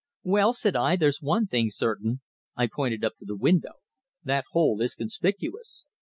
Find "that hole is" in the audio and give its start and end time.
4.23-4.95